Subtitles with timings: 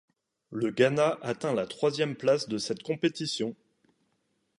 [0.49, 3.55] Le Ghana atteint la troisième place de cette compétition.